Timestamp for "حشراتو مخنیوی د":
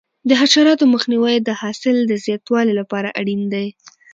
0.41-1.49